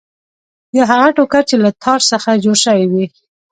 یا 0.75 0.83
هغه 0.91 1.07
ټوکر 1.17 1.43
چې 1.49 1.55
له 1.63 1.69
تار 1.83 1.99
څخه 2.11 2.41
جوړ 2.43 2.57
شوی 2.65 2.85
وي. 2.91 3.05